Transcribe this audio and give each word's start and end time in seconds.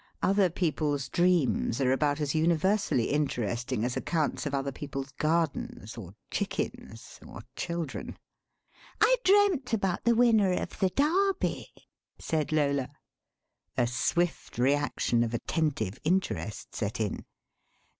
Other 0.23 0.49
people's 0.49 1.09
dreams 1.09 1.79
are 1.79 1.91
about 1.91 2.19
as 2.19 2.33
universally 2.33 3.11
interesting 3.11 3.85
as 3.85 3.95
accounts 3.95 4.47
of 4.47 4.53
other 4.55 4.71
people's 4.71 5.11
gardens, 5.11 5.95
or 5.95 6.15
chickens, 6.31 7.19
or 7.23 7.43
children. 7.55 8.17
"I 8.99 9.17
dreamt 9.23 9.73
about 9.73 10.03
the 10.05 10.15
winner 10.15 10.53
of 10.53 10.79
the 10.79 10.89
Derby," 10.89 11.71
said 12.17 12.51
Lola. 12.51 12.89
A 13.77 13.85
swift 13.85 14.57
reaction 14.57 15.23
of 15.23 15.35
attentive 15.35 15.99
interest 16.03 16.73
set 16.75 16.99
in. 16.99 17.23